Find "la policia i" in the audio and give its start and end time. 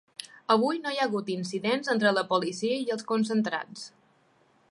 2.17-2.89